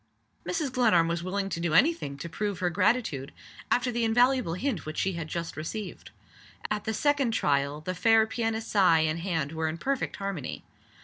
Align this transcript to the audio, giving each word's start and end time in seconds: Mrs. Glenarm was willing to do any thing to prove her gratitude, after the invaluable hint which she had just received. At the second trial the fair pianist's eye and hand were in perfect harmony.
Mrs. 0.47 0.71
Glenarm 0.71 1.07
was 1.07 1.21
willing 1.21 1.47
to 1.49 1.59
do 1.59 1.75
any 1.75 1.93
thing 1.93 2.17
to 2.17 2.27
prove 2.27 2.57
her 2.57 2.71
gratitude, 2.71 3.31
after 3.69 3.91
the 3.91 4.03
invaluable 4.03 4.55
hint 4.55 4.83
which 4.83 4.97
she 4.97 5.13
had 5.13 5.27
just 5.27 5.55
received. 5.55 6.09
At 6.71 6.85
the 6.85 6.93
second 6.95 7.33
trial 7.35 7.81
the 7.81 7.93
fair 7.93 8.25
pianist's 8.25 8.75
eye 8.75 9.01
and 9.01 9.19
hand 9.19 9.51
were 9.51 9.67
in 9.69 9.77
perfect 9.77 10.15
harmony. 10.15 10.63